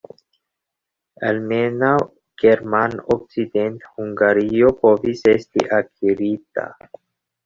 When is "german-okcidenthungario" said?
2.43-4.71